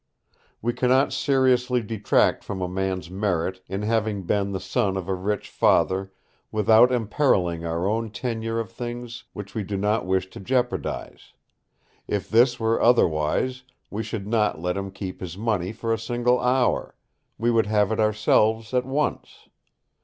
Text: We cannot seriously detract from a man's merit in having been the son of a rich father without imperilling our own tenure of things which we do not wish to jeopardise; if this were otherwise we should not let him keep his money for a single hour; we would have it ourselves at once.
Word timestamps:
We 0.63 0.73
cannot 0.73 1.13
seriously 1.13 1.83
detract 1.83 2.43
from 2.43 2.59
a 2.59 2.67
man's 2.67 3.11
merit 3.11 3.61
in 3.67 3.83
having 3.83 4.23
been 4.23 4.51
the 4.51 4.59
son 4.59 4.97
of 4.97 5.07
a 5.07 5.13
rich 5.13 5.47
father 5.47 6.11
without 6.51 6.91
imperilling 6.91 7.63
our 7.63 7.87
own 7.87 8.09
tenure 8.09 8.59
of 8.59 8.71
things 8.71 9.25
which 9.33 9.53
we 9.53 9.61
do 9.63 9.77
not 9.77 10.07
wish 10.07 10.27
to 10.31 10.39
jeopardise; 10.39 11.33
if 12.07 12.27
this 12.27 12.59
were 12.59 12.81
otherwise 12.81 13.61
we 13.91 14.01
should 14.01 14.25
not 14.25 14.59
let 14.59 14.75
him 14.75 14.89
keep 14.89 15.21
his 15.21 15.37
money 15.37 15.71
for 15.71 15.93
a 15.93 15.99
single 15.99 16.39
hour; 16.39 16.95
we 17.37 17.51
would 17.51 17.67
have 17.67 17.91
it 17.91 17.99
ourselves 17.99 18.73
at 18.73 18.87
once. 18.87 19.49